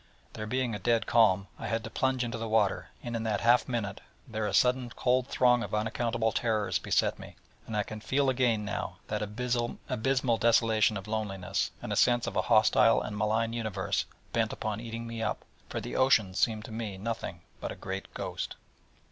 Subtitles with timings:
[0.33, 3.41] There being a dead calm, I had to plunge into the water, and in that
[3.41, 7.35] half minute there a sudden cold throng of unaccountable terrors beset me,
[7.67, 12.41] and I can feel again now that abysmal desolation of loneliness, and sense of a
[12.41, 16.97] hostile and malign universe bent upon eating me up: for the ocean seemed to me
[16.97, 18.55] nothing but a great ghost.